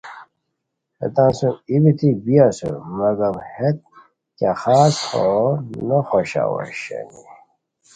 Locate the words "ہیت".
3.53-3.77